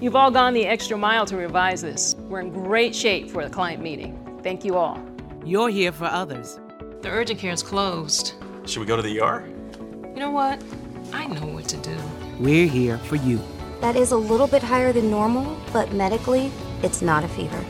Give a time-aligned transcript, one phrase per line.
[0.00, 2.14] You've all gone the extra mile to revise this.
[2.28, 4.40] We're in great shape for the client meeting.
[4.44, 5.02] Thank you all.
[5.44, 6.60] You're here for others.
[7.00, 8.34] The urgent care is closed.
[8.64, 9.44] Should we go to the ER?
[10.14, 10.62] You know what?
[11.12, 11.96] I know what to do.
[12.38, 13.40] We're here for you.
[13.80, 16.52] That is a little bit higher than normal, but medically,
[16.84, 17.64] it's not a fever.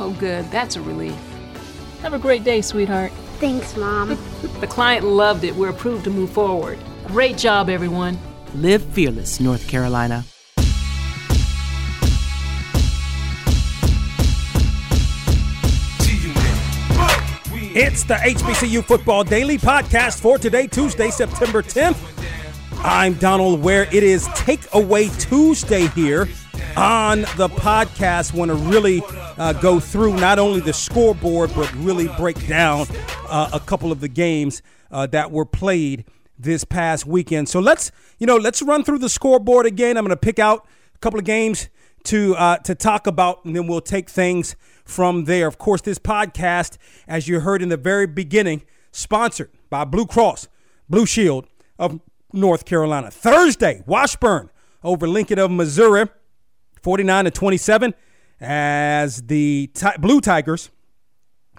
[0.00, 0.50] Oh, good.
[0.50, 1.16] That's a relief.
[2.02, 3.12] Have a great day, sweetheart.
[3.38, 4.18] Thanks, Mom.
[4.60, 5.54] The client loved it.
[5.54, 6.78] We're approved to move forward.
[7.06, 8.18] Great job, everyone.
[8.54, 10.24] Live fearless, North Carolina.
[17.72, 21.96] It's the HBCU Football Daily Podcast for today, Tuesday, September 10th.
[22.82, 23.84] I'm Donald Ware.
[23.92, 26.28] It is Takeaway Tuesday here
[26.76, 28.34] on the podcast.
[28.34, 29.04] Want to really
[29.38, 32.88] uh, go through not only the scoreboard, but really break down
[33.28, 37.48] uh, a couple of the games uh, that were played this past weekend.
[37.48, 39.96] So let's, you know, let's run through the scoreboard again.
[39.96, 41.68] I'm going to pick out a couple of games
[42.04, 44.56] to uh, to talk about, and then we'll take things
[44.90, 45.46] from there.
[45.46, 50.48] Of course, this podcast, as you heard in the very beginning, sponsored by Blue Cross
[50.88, 51.46] Blue Shield
[51.78, 52.00] of
[52.32, 53.10] North Carolina.
[53.10, 54.50] Thursday, Washburn
[54.82, 56.06] over Lincoln of Missouri,
[56.82, 57.94] 49 to 27,
[58.40, 60.70] as the Blue Tigers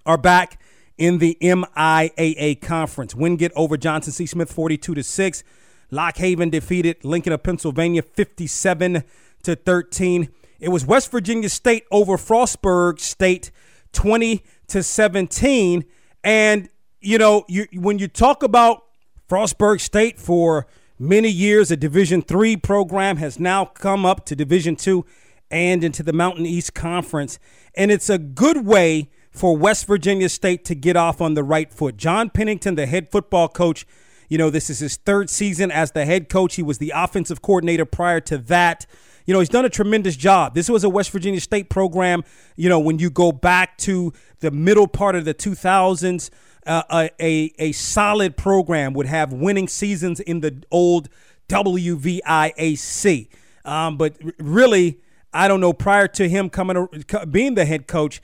[0.06, 0.62] are back
[0.98, 3.16] in the MIAA conference.
[3.16, 4.26] Wingate over Johnson C.
[4.26, 5.44] Smith 42 to 6.
[5.90, 9.04] Lock Haven defeated Lincoln of Pennsylvania 57
[9.44, 10.30] to 13.
[10.62, 13.50] It was West Virginia State over Frostburg State
[13.94, 15.84] 20 to 17.
[16.24, 16.70] And,
[17.02, 18.84] you know, you, when you talk about
[19.28, 20.68] Frostburg State for
[21.00, 25.04] many years, a Division three program has now come up to Division two
[25.50, 27.40] and into the Mountain East Conference.
[27.74, 31.74] And it's a good way for West Virginia State to get off on the right
[31.74, 31.98] foot.
[31.98, 33.88] John Pennington, the head football coach,
[34.30, 36.54] you know, this is his third season as the head coach.
[36.56, 38.86] He was the offensive coordinator prior to that.
[39.26, 40.56] You know, he's done a tremendous job.
[40.56, 42.24] This was a West Virginia State program,
[42.56, 46.30] you know, when you go back to the middle part of the 2000s,
[46.66, 51.10] uh, a, a solid program would have winning seasons in the old
[51.50, 53.28] WVIAC.
[53.66, 55.00] Um, but really,
[55.34, 56.88] I don't know, prior to him coming
[57.30, 58.22] being the head coach,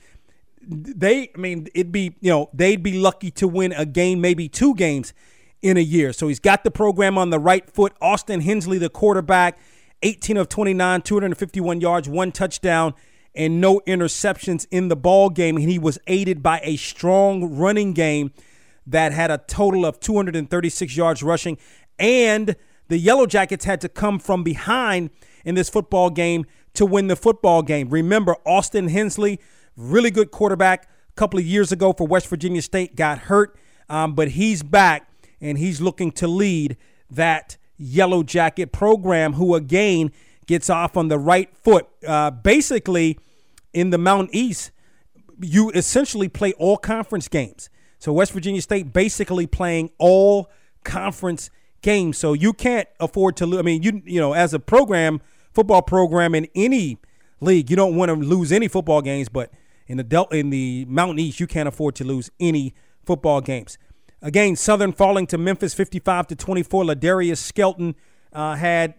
[0.60, 4.48] they, I mean, it'd be, you know, they'd be lucky to win a game, maybe
[4.48, 5.14] two games
[5.62, 6.12] in a year.
[6.12, 7.94] So he's got the program on the right foot.
[8.00, 9.58] Austin Hensley, the quarterback,
[10.02, 12.94] 18 of 29, 251 yards, one touchdown,
[13.34, 15.56] and no interceptions in the ball game.
[15.56, 18.32] And he was aided by a strong running game
[18.86, 21.58] that had a total of 236 yards rushing.
[21.98, 22.56] And
[22.88, 25.10] the Yellow Jackets had to come from behind
[25.44, 27.90] in this football game to win the football game.
[27.90, 29.40] Remember, Austin Hensley,
[29.76, 33.56] really good quarterback, a couple of years ago for West Virginia State, got hurt,
[33.88, 35.10] um, but he's back
[35.40, 36.76] and he's looking to lead
[37.10, 40.12] that Yellow Jacket program, who again
[40.46, 41.88] gets off on the right foot.
[42.06, 43.18] Uh, basically,
[43.72, 44.72] in the Mountain East,
[45.40, 47.70] you essentially play all conference games.
[47.98, 50.50] So West Virginia State basically playing all
[50.84, 51.50] conference
[51.82, 52.18] games.
[52.18, 53.60] So you can't afford to lose.
[53.60, 55.20] I mean, you you know, as a program,
[55.52, 56.98] football program in any
[57.40, 59.28] league, you don't want to lose any football games.
[59.28, 59.50] But
[59.86, 62.74] in the Del- in the Mountain East, you can't afford to lose any
[63.04, 63.78] football games.
[64.20, 66.84] Again, Southern falling to Memphis 55 to 24.
[66.84, 67.94] Ladarius Skelton
[68.32, 68.94] uh, had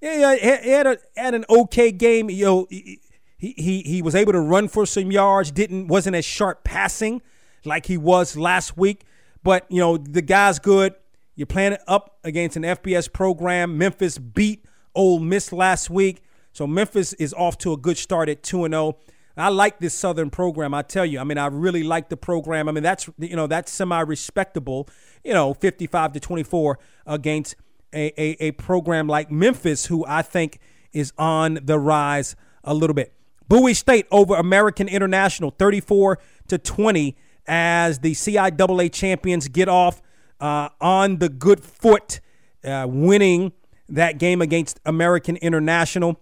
[0.00, 2.28] yeah, had, a, had an okay game.
[2.28, 3.00] You know, he,
[3.38, 5.50] he he was able to run for some yards.
[5.50, 7.22] Didn't wasn't as sharp passing
[7.64, 9.04] like he was last week.
[9.42, 10.94] But you know the guy's good.
[11.36, 13.78] You're playing up against an FBS program.
[13.78, 14.64] Memphis beat
[14.94, 18.72] Ole Miss last week, so Memphis is off to a good start at two and
[18.72, 18.96] zero.
[19.36, 20.74] I like this Southern program.
[20.74, 22.68] I tell you, I mean, I really like the program.
[22.68, 24.88] I mean, that's you know that's semi respectable.
[25.24, 27.56] You know, 55 to 24 against
[27.92, 30.60] a, a, a program like Memphis, who I think
[30.92, 33.12] is on the rise a little bit.
[33.48, 36.18] Bowie State over American International, 34
[36.48, 40.00] to 20, as the CIAA champions get off
[40.40, 42.20] uh, on the good foot,
[42.64, 43.52] uh, winning
[43.88, 46.20] that game against American International.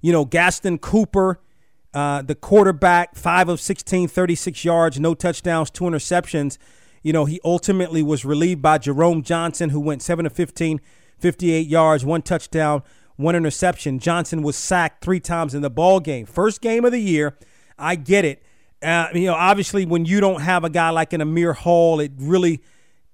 [0.00, 1.40] You know, Gaston Cooper
[1.94, 6.58] uh, the quarterback, 5 of 16, 36 yards, no touchdowns, two interceptions.
[7.02, 10.80] You know, he ultimately was relieved by Jerome Johnson, who went 7 of 15,
[11.18, 12.82] 58 yards, one touchdown,
[13.16, 13.98] one interception.
[13.98, 16.26] Johnson was sacked three times in the ball game.
[16.26, 17.36] First game of the year.
[17.78, 18.42] I get it.
[18.82, 22.12] Uh, you know, obviously, when you don't have a guy like an Amir Hall, it
[22.16, 22.62] really,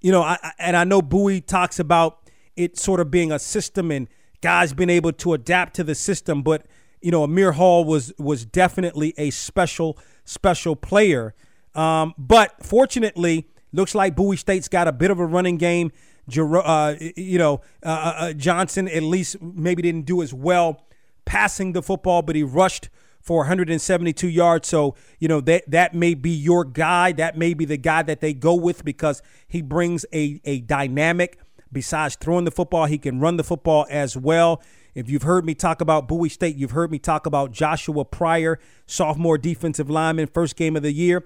[0.01, 3.91] you know, I, and I know Bowie talks about it sort of being a system
[3.91, 4.09] and
[4.43, 6.67] guys being able to adapt to the system, but–
[7.05, 11.35] you know, Amir Hall was was definitely a special special player.
[11.75, 15.93] Um, but fortunately, looks like Bowie State's got a bit of a running game.
[16.35, 20.87] Uh, you know, uh, uh, uh, Johnson at least maybe didn't do as well
[21.27, 22.89] passing the football, but he rushed
[23.21, 24.67] for 172 yards.
[24.67, 27.13] So, you know, that that may be your guy.
[27.13, 31.39] That may be the guy that they go with because he brings a, a dynamic.
[31.71, 34.63] Besides throwing the football, he can run the football as well.
[34.95, 38.61] If you've heard me talk about Bowie State, you've heard me talk about Joshua Pryor,
[38.87, 41.25] sophomore defensive lineman, first game of the year.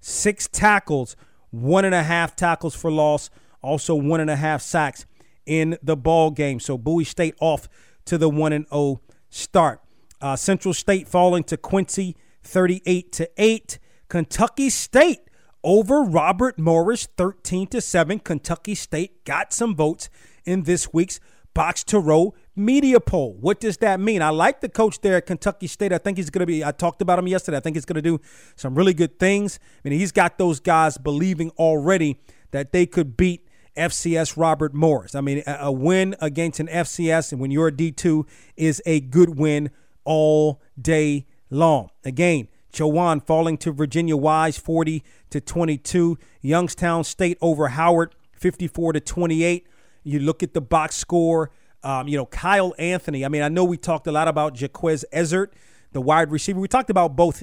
[0.00, 1.16] Six tackles,
[1.50, 3.30] one and a half tackles for loss,
[3.60, 5.04] also one and a half sacks
[5.46, 6.60] in the ball game.
[6.60, 7.68] So Bowie State off
[8.04, 9.00] to the 1 and 0
[9.30, 9.80] start.
[10.20, 13.78] Uh, Central State falling to Quincy 38 to 8.
[14.08, 15.20] Kentucky State
[15.64, 18.20] over Robert Morris 13 to 7.
[18.20, 20.08] Kentucky State got some votes
[20.44, 21.18] in this week's
[21.54, 23.36] Box to Row media poll.
[23.40, 24.22] What does that mean?
[24.22, 25.92] I like the coach there at Kentucky State.
[25.92, 27.56] I think he's going to be, I talked about him yesterday.
[27.56, 28.20] I think he's going to do
[28.56, 29.58] some really good things.
[29.84, 32.18] I mean, he's got those guys believing already
[32.50, 33.46] that they could beat
[33.76, 35.14] FCS Robert Morris.
[35.14, 38.26] I mean, a win against an FCS and when you're a D2
[38.56, 39.70] is a good win
[40.04, 41.90] all day long.
[42.04, 46.18] Again, Chowan falling to Virginia Wise 40 to 22.
[46.40, 49.66] Youngstown State over Howard 54 to 28.
[50.02, 51.50] You look at the box score.
[51.82, 53.24] Um, you know, Kyle Anthony.
[53.24, 55.48] I mean, I know we talked a lot about Jaquez Ezzard,
[55.92, 56.58] the wide receiver.
[56.58, 57.42] We talked about both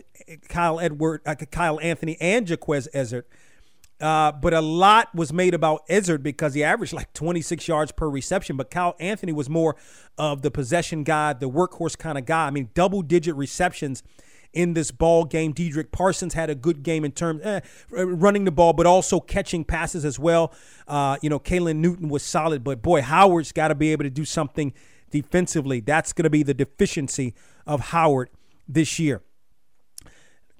[0.49, 3.23] Kyle Edward, uh, Kyle Anthony, and Jaquez Ezzard.
[4.01, 8.09] Uh, but a lot was made about Ezzard because he averaged like 26 yards per
[8.09, 8.57] reception.
[8.57, 9.77] But Kyle Anthony was more
[10.17, 12.47] of the possession guy, the workhorse kind of guy.
[12.47, 14.03] I mean, double digit receptions
[14.55, 15.53] in this ball game.
[15.53, 17.59] Dedrick Parsons had a good game in terms eh,
[17.91, 20.53] running the ball, but also catching passes as well.
[20.87, 24.09] Uh, you know, Caylin Newton was solid, but boy, Howard's got to be able to
[24.09, 24.73] do something
[25.11, 25.81] defensively.
[25.81, 27.35] That's going to be the deficiency
[27.67, 28.29] of Howard
[28.67, 29.21] this year.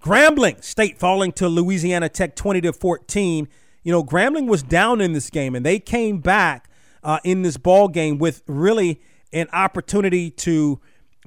[0.02, 3.48] Grambling State falling to Louisiana Tech 20 to 14.
[3.82, 6.70] You know, Grambling was down in this game, and they came back
[7.04, 9.02] uh, in this ball game with really
[9.34, 10.80] an opportunity to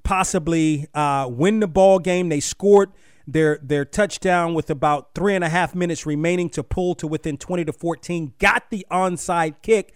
[0.03, 2.29] possibly uh, win the ball game.
[2.29, 2.91] They scored
[3.27, 7.37] their their touchdown with about three and a half minutes remaining to pull to within
[7.37, 8.33] 20 to 14.
[8.39, 9.95] Got the onside kick,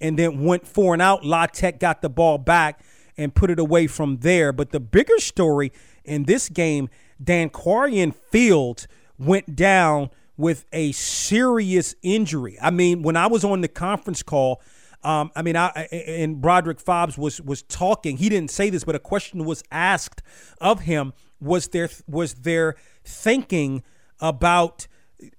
[0.00, 1.24] and then went four and out.
[1.24, 2.84] La Tech got the ball back
[3.16, 4.52] and put it away from there.
[4.52, 5.72] But the bigger story
[6.04, 6.88] in this game
[7.22, 8.88] Danquarian Fields
[9.18, 12.58] went down with a serious injury.
[12.60, 14.60] I mean, when I was on the conference call,
[15.04, 18.18] um, I mean, I and Broderick Fobbs was was talking.
[18.18, 20.22] He didn't say this, but a question was asked
[20.60, 21.12] of him.
[21.40, 23.82] Was there was there thinking
[24.20, 24.86] about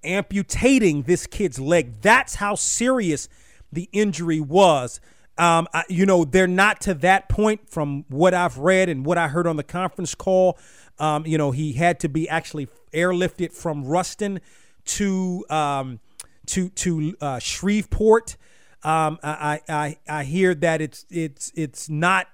[0.04, 2.02] amputating this kid's leg?
[2.02, 3.30] That's how serious
[3.72, 5.00] the injury was.
[5.38, 9.18] Um, I, you know, they're not to that point from what I've read and what
[9.18, 10.60] I heard on the conference call.
[11.00, 14.42] Um, you know, he had to be actually airlifted from Ruston
[14.86, 16.00] to um,
[16.48, 18.38] to to uh, Shreveport.
[18.84, 22.28] Um, I, I I hear that it's it's it's not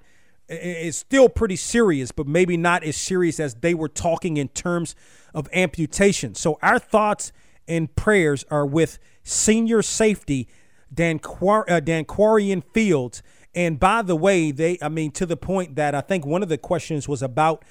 [0.48, 4.96] it's still pretty serious, but maybe not as serious as they were talking in terms
[5.34, 6.34] of amputation.
[6.34, 7.32] So our thoughts
[7.68, 10.48] and prayers are with senior safety
[10.94, 11.82] Dan Quar- uh,
[12.74, 13.24] Fields.
[13.56, 16.50] And by the way, they I mean to the point that I think one of
[16.50, 17.64] the questions was about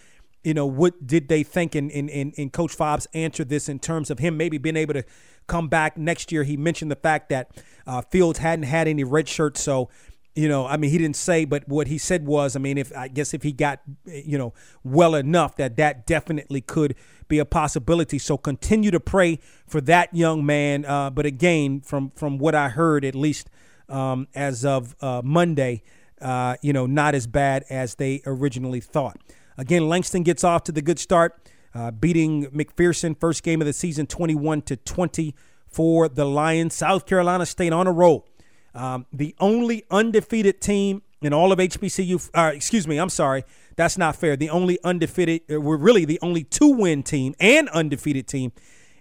[0.44, 1.74] you know, what did they think?
[1.74, 5.04] And, and, and, Coach Fobbs answered this in terms of him maybe being able to
[5.46, 6.44] come back next year.
[6.44, 7.50] He mentioned the fact that
[7.86, 9.60] uh, Fields hadn't had any red shirts.
[9.62, 9.88] So,
[10.34, 12.96] you know, I mean, he didn't say, but what he said was, I mean, if
[12.96, 14.54] I guess if he got, you know,
[14.84, 16.94] well enough, that that definitely could
[17.26, 18.18] be a possibility.
[18.18, 20.84] So continue to pray for that young man.
[20.84, 23.50] Uh, but again, from from what I heard, at least
[23.88, 25.82] um, as of uh, Monday,
[26.20, 29.18] uh, you know, not as bad as they originally thought.
[29.58, 33.72] Again, Langston gets off to the good start, uh, beating McPherson first game of the
[33.72, 35.34] season, 21 to 20
[35.66, 36.74] for the Lions.
[36.74, 38.26] South Carolina State on a roll.
[38.74, 42.30] Um, the only undefeated team in all of HBCU.
[42.32, 43.44] Uh, excuse me, I'm sorry.
[43.74, 44.36] That's not fair.
[44.36, 48.52] The only undefeated, uh, we're really the only two win team and undefeated team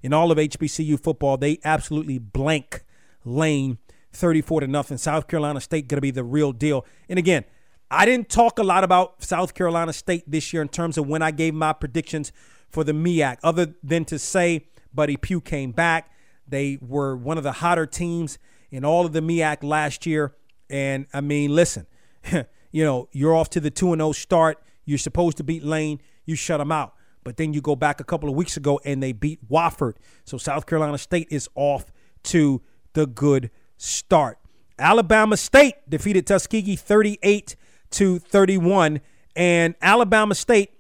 [0.02, 1.38] in all of HBCU football.
[1.38, 2.84] They absolutely blank
[3.24, 3.78] Lane
[4.12, 4.98] 34 to nothing.
[4.98, 6.86] South Carolina State going to be the real deal.
[7.08, 7.46] And again,
[7.90, 11.22] I didn't talk a lot about South Carolina State this year in terms of when
[11.22, 12.32] I gave my predictions
[12.70, 16.12] for the MEAC, other than to say Buddy Pough came back.
[16.48, 18.40] They were one of the hotter teams
[18.72, 20.36] in all of the MEAC last year.
[20.70, 21.88] And I mean, listen,
[22.72, 24.62] you know, you're off to the 2 0 start.
[24.86, 26.02] You're supposed to beat Lane.
[26.26, 26.94] You shut them out.
[27.24, 29.96] But then you go back a couple of weeks ago and they beat Wofford.
[30.24, 31.92] So South Carolina State is off
[32.24, 32.62] to
[32.94, 34.40] the good start.
[34.80, 37.56] Alabama State defeated Tuskegee 38
[37.92, 39.02] to 31.
[39.36, 40.72] And Alabama State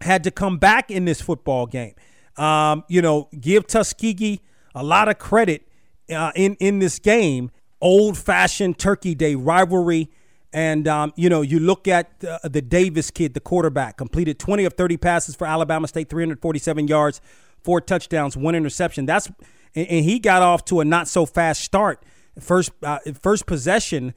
[0.00, 1.94] had to come back in this football game.
[2.36, 4.40] Um, you know, give Tuskegee
[4.74, 5.68] a lot of credit
[6.10, 7.50] uh, in in this game.
[7.80, 10.10] Old fashioned Turkey Day rivalry.
[10.52, 14.64] And, um, you know, you look at uh, the Davis kid, the quarterback, completed 20
[14.64, 17.20] of 30 passes for Alabama State, 347 yards,
[17.64, 19.04] four touchdowns, one interception.
[19.04, 19.28] That's
[19.74, 22.04] and, and he got off to a not so fast start.
[22.38, 24.14] First, uh, first possession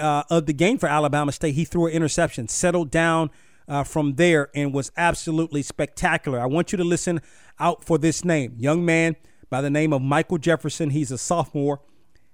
[0.00, 3.30] uh, of the game for Alabama State, he threw an interception, settled down
[3.68, 6.40] uh, from there, and was absolutely spectacular.
[6.40, 7.20] I want you to listen
[7.58, 9.16] out for this name, young man
[9.50, 10.90] by the name of Michael Jefferson.
[10.90, 11.80] He's a sophomore,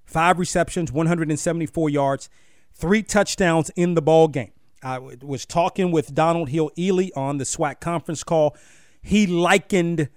[0.04, 2.30] five receptions, 174 yards
[2.74, 4.52] three touchdowns in the ball game.
[4.82, 8.56] I was talking with Donald Hill-Eley on the SWAC conference call.
[9.02, 10.08] He likened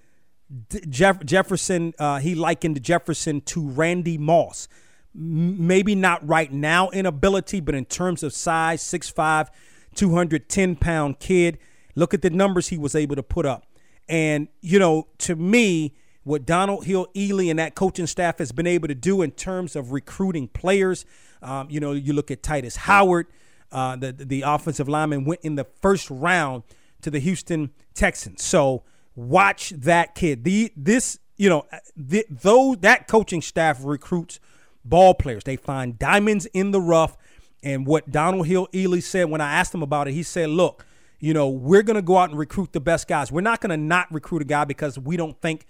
[0.89, 1.93] Jeff- Jefferson.
[1.99, 4.69] Uh, he likened Jefferson to Randy Moss.
[5.15, 9.49] Maybe not right now in ability, but in terms of size, 6'5",
[9.95, 11.59] 210 pound kid.
[11.95, 13.67] Look at the numbers he was able to put up.
[14.09, 18.87] And you know, to me, what Donald Hill-Eley and that coaching staff has been able
[18.87, 21.05] to do in terms of recruiting players,
[21.41, 23.27] um, you know, you look at Tytus Howard,
[23.71, 26.63] uh, the the offensive lineman went in the first round
[27.01, 28.43] to the Houston Texans.
[28.43, 28.83] So
[29.15, 30.43] watch that kid.
[30.43, 31.65] The this you know
[31.95, 34.39] the, though that coaching staff recruits
[34.85, 37.17] ball players, they find diamonds in the rough.
[37.61, 40.85] And what Donald Hill-Eley said when I asked him about it, he said, "Look,
[41.19, 43.31] you know, we're going to go out and recruit the best guys.
[43.31, 45.65] We're not going to not recruit a guy because we don't think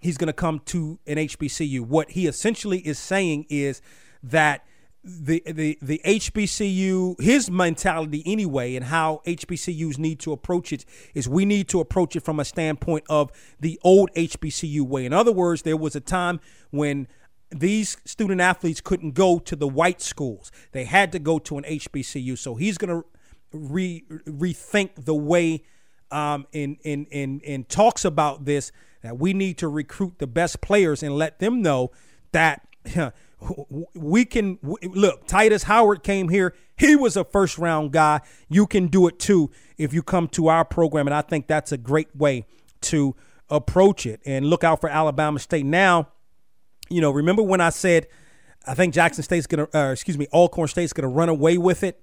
[0.00, 1.80] he's going to come to an HBCU.
[1.82, 3.80] What he essentially is saying is
[4.22, 4.66] that
[5.04, 11.28] the the the HBCU his mentality anyway and how HBCUs need to approach it is
[11.28, 13.30] we need to approach it from a standpoint of
[13.60, 15.06] the old HBCU way.
[15.06, 17.06] In other words, there was a time when
[17.50, 20.50] these student athletes couldn't go to the white schools.
[20.72, 22.36] They had to go to an HBCU.
[22.38, 23.06] So he's going to
[23.52, 25.62] re rethink the way
[26.10, 28.70] um in in in in talks about this
[29.02, 31.90] that we need to recruit the best players and let them know
[32.32, 32.66] that
[33.94, 35.26] we can look.
[35.26, 36.54] Tytus Howard came here.
[36.76, 38.20] He was a first round guy.
[38.48, 41.72] You can do it too if you come to our program, and I think that's
[41.72, 42.46] a great way
[42.82, 43.14] to
[43.48, 44.20] approach it.
[44.24, 46.08] And look out for Alabama State now.
[46.88, 48.06] You know, remember when I said
[48.66, 52.00] I think Jackson State's gonna, uh, excuse me, Alcorn State's gonna run away with it?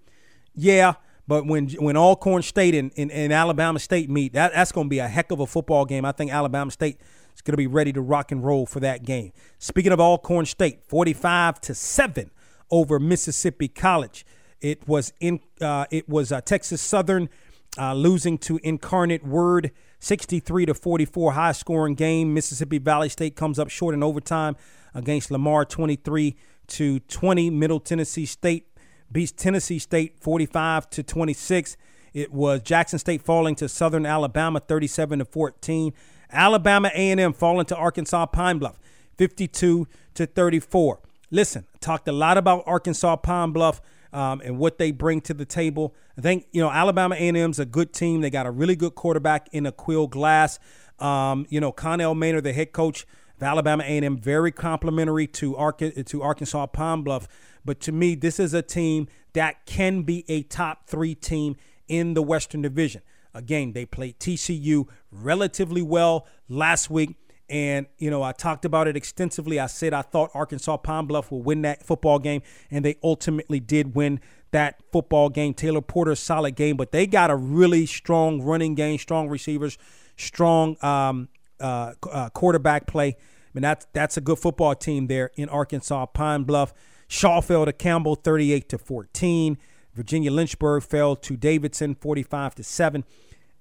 [0.55, 0.93] Yeah,
[1.27, 4.99] but when when Alcorn State and, and, and Alabama State meet, that, that's gonna be
[4.99, 6.05] a heck of a football game.
[6.05, 6.99] I think Alabama State
[7.35, 9.33] is to be ready to rock and roll for that game.
[9.59, 12.31] Speaking of Alcorn State, 45 to 7
[12.71, 14.25] over Mississippi College.
[14.61, 17.29] It was in uh, it was uh, Texas Southern
[17.77, 19.71] uh, losing to Incarnate Word
[20.03, 22.33] 63 to 44 high scoring game.
[22.33, 24.57] Mississippi Valley State comes up short in overtime
[24.93, 26.35] against Lamar 23
[26.67, 27.49] to 20.
[27.49, 28.67] Middle Tennessee State
[29.09, 31.77] beats Tennessee State 45 to 26.
[32.13, 35.93] It was Jackson State falling to Southern Alabama 37 to 14.
[36.31, 38.77] Alabama A&M falling to Arkansas Pine Bluff,
[39.17, 40.99] 52 to 34.
[41.31, 43.81] Listen, talked a lot about Arkansas Pine Bluff
[44.13, 45.95] um, and what they bring to the table.
[46.17, 48.21] I think you know Alabama A&M's a good team.
[48.21, 50.59] They got a really good quarterback in Aqeel Glass.
[50.99, 53.05] Um, you know, Connell Maynor, the head coach
[53.35, 57.27] of Alabama A&M, very complimentary to Arca- to Arkansas Pine Bluff.
[57.65, 61.55] But to me, this is a team that can be a top three team
[61.87, 63.01] in the Western Division.
[63.33, 67.15] Again, they played TCU relatively well last week.
[67.49, 69.59] And, you know, I talked about it extensively.
[69.59, 73.59] I said I thought Arkansas Pine Bluff will win that football game, and they ultimately
[73.59, 74.21] did win
[74.51, 75.53] that football game.
[75.53, 79.77] Taylor Porter, solid game, but they got a really strong running game, strong receivers,
[80.15, 81.27] strong um,
[81.59, 83.09] uh, uh, quarterback play.
[83.09, 86.73] I mean, that's, that's a good football team there in Arkansas Pine Bluff.
[87.07, 89.57] Shaw fell to Campbell 38 to 14.
[89.93, 93.03] Virginia Lynchburg fell to Davidson 45 to 7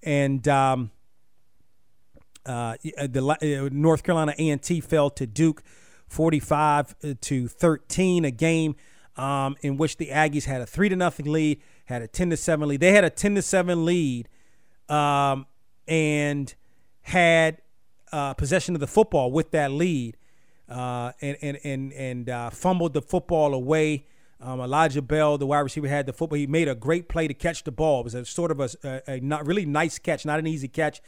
[0.03, 0.91] and um,
[2.47, 5.63] uh, the uh, North Carolina A&T fell to Duke
[6.09, 8.77] 45 uh, to 13 a game
[9.17, 12.37] um, in which the Aggies had a 3 to nothing lead, had a 10 to
[12.37, 12.81] 7 lead.
[12.81, 14.29] They had a 10 to 7 lead
[14.89, 15.47] um,
[15.87, 16.55] and
[17.03, 17.59] had
[18.13, 20.17] uh, possession of the football with that lead
[20.69, 24.07] uh, and and and and uh, fumbled the football away
[24.43, 26.37] um, Elijah Bell, the wide receiver, had the football.
[26.37, 28.01] He made a great play to catch the ball.
[28.01, 30.67] It was a sort of a, a, a not really nice catch, not an easy
[30.67, 31.01] catch.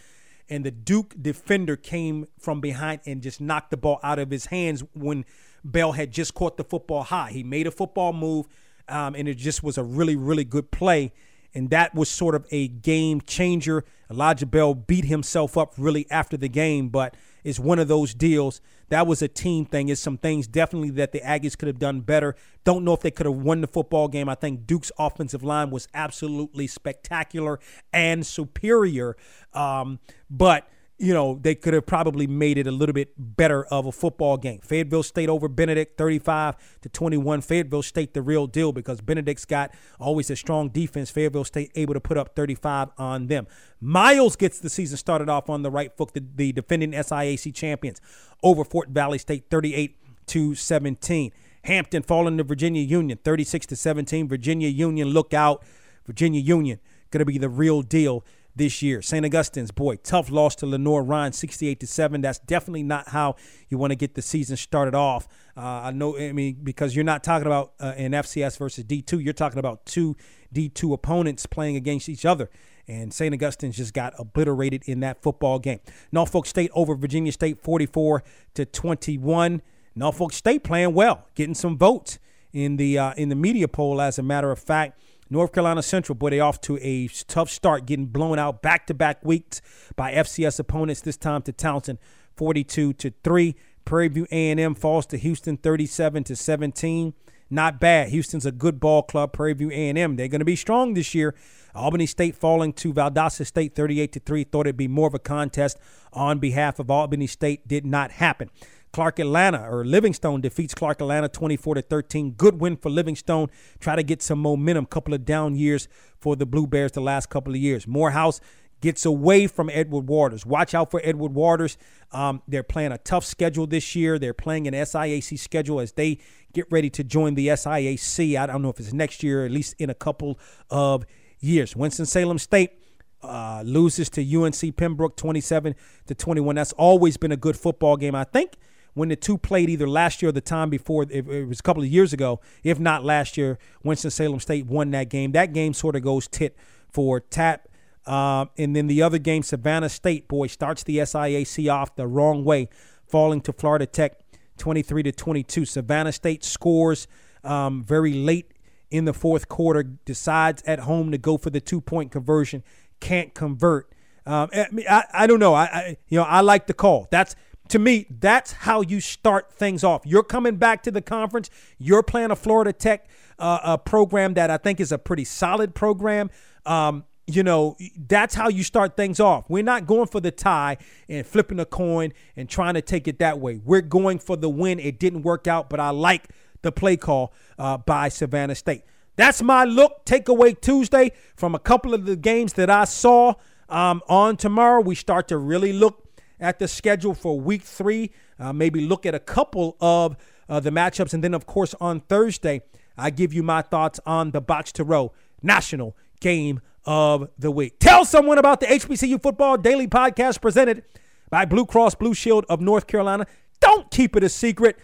[0.48, 4.46] And the Duke defender came from behind and just knocked the ball out of his
[4.46, 5.24] hands when
[5.64, 7.30] Bell had just caught the football high.
[7.30, 8.46] He made a football move,
[8.88, 11.12] um, and it just was a really, really good play.
[11.54, 13.84] And that was sort of a game changer.
[14.10, 18.60] Elijah Bell beat himself up really after the game, but it's one of those deals
[18.88, 19.88] that was a team thing.
[19.88, 22.34] It's some things definitely that the Aggies could have done better.
[22.64, 24.28] Don't know if they could have won the football game.
[24.28, 27.60] I think Duke's offensive line was absolutely spectacular
[27.92, 29.16] and superior.
[29.52, 33.86] Um, but you know, they could have probably made it a little bit better of
[33.86, 34.60] a football game.
[34.60, 37.40] Fayetteville State over Benedict 35 to 21.
[37.40, 41.10] Fayetteville State the real deal because Benedict's got always a strong defense.
[41.10, 43.48] Fayetteville State able to put up 35 on them.
[43.80, 48.00] Miles gets the season started off on the right foot, the, the defending SIAC champions
[48.44, 49.96] over Fort Valley State 38
[50.26, 51.32] to 17.
[51.64, 54.28] Hampton falling to Virginia Union 36 to 17.
[54.28, 55.64] Virginia Union look out.
[56.06, 56.78] Virginia Union
[57.10, 58.24] going to be the real deal
[58.56, 59.02] this year.
[59.02, 59.24] St.
[59.24, 62.20] Augustine's, boy, tough loss to Lenoir-Rhyne, 68 to 7.
[62.20, 63.36] That's definitely not how
[63.68, 65.26] you want to get the season started off.
[65.56, 69.22] Uh, I know, I mean, because you're not talking about uh, an FCS versus D2,
[69.22, 70.16] you're talking about two
[70.54, 72.50] D2 opponents playing against each other.
[72.86, 73.32] And St.
[73.32, 75.80] Augustine's just got obliterated in that football game.
[76.12, 78.22] Norfolk State over Virginia State, 44
[78.54, 79.62] to 21.
[79.96, 82.18] Norfolk State playing well, getting some votes
[82.52, 84.00] in the uh, in the media poll.
[84.00, 84.98] As a matter of fact,
[85.34, 88.94] North Carolina Central, boy, they off to a tough start, getting blown out back to
[88.94, 89.60] back weeks
[89.96, 91.00] by FCS opponents.
[91.00, 91.98] This time to Townsend,
[92.36, 93.56] 42 to three.
[93.84, 97.14] Prairie View A&M falls to Houston, 37 to 17.
[97.50, 98.10] Not bad.
[98.10, 99.32] Houston's a good ball club.
[99.32, 101.34] Prairie View A&M, they're going to be strong this year.
[101.74, 104.44] Albany State falling to Valdosta State, 38 to three.
[104.44, 105.78] Thought it'd be more of a contest
[106.12, 107.66] on behalf of Albany State.
[107.66, 108.50] Did not happen.
[108.94, 112.30] Clark Atlanta or Livingstone defeats Clark Atlanta 24 to 13.
[112.30, 113.48] Good win for Livingstone.
[113.80, 114.86] Try to get some momentum.
[114.86, 115.88] Couple of down years
[116.20, 117.88] for the Blue Bears the last couple of years.
[117.88, 118.40] Morehouse
[118.80, 120.46] gets away from Edward Waters.
[120.46, 121.76] Watch out for Edward Waters.
[122.12, 124.16] Um, they're playing a tough schedule this year.
[124.16, 126.20] They're playing an SIAC schedule as they
[126.52, 128.38] get ready to join the SIAC.
[128.38, 130.38] I don't know if it's next year, at least in a couple
[130.70, 131.04] of
[131.40, 131.74] years.
[131.74, 132.78] Winston-Salem State
[133.24, 135.74] uh, loses to UNC Pembroke 27
[136.06, 136.54] to 21.
[136.54, 138.14] That's always been a good football game.
[138.14, 138.52] I think
[138.94, 141.62] when the two played either last year or the time before, it, it was a
[141.62, 145.32] couple of years ago, if not last year, Winston-Salem State won that game.
[145.32, 146.56] That game sort of goes tit
[146.88, 147.68] for tat.
[148.06, 152.44] Uh, and then the other game, Savannah State, boy, starts the SIAC off the wrong
[152.44, 152.68] way,
[153.06, 154.20] falling to Florida Tech
[154.58, 155.64] 23 to 22.
[155.64, 157.06] Savannah State scores
[157.42, 158.52] um, very late
[158.90, 162.62] in the fourth quarter, decides at home to go for the two point conversion,
[163.00, 163.90] can't convert.
[164.26, 164.48] Um,
[164.88, 165.54] I, I, don't know.
[165.54, 167.08] I, I, you know I like the call.
[167.10, 167.34] That's
[167.68, 170.02] to me, that's how you start things off.
[170.04, 171.50] You're coming back to the conference.
[171.78, 175.74] You're playing a Florida Tech uh, a program that I think is a pretty solid
[175.74, 176.30] program.
[176.66, 179.48] Um, you know, that's how you start things off.
[179.48, 180.76] We're not going for the tie
[181.08, 183.60] and flipping a coin and trying to take it that way.
[183.64, 184.78] We're going for the win.
[184.78, 186.28] It didn't work out, but I like
[186.62, 188.82] the play call uh, by Savannah State.
[189.16, 190.04] That's my look.
[190.04, 193.34] Takeaway Tuesday from a couple of the games that I saw.
[193.70, 196.03] Um, on tomorrow, we start to really look
[196.40, 198.10] at the schedule for week three.
[198.38, 200.16] Uh, maybe look at a couple of
[200.48, 201.14] uh, the matchups.
[201.14, 202.62] And then, of course, on Thursday,
[202.96, 207.78] I give you my thoughts on the Box to Row National Game of the Week.
[207.78, 210.84] Tell someone about the HBCU Football Daily Podcast presented
[211.30, 213.26] by Blue Cross Blue Shield of North Carolina.
[213.60, 214.78] Don't keep it a secret.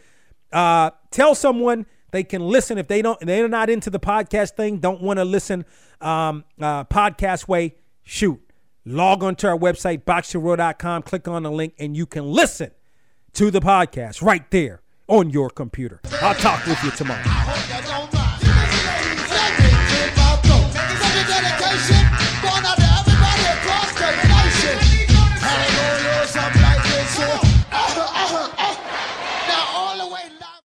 [0.52, 3.20] Uh, tell someone they can listen if they don't.
[3.20, 4.78] They're not into the podcast thing.
[4.78, 5.64] Don't want to listen
[6.00, 7.76] um, uh, podcast way.
[8.02, 8.40] Shoot,
[8.84, 12.70] log on to our website, boxtorow.com, click on the link, and you can listen
[13.34, 16.00] to the podcast right there on your computer.
[16.20, 17.22] I'll talk with you tomorrow.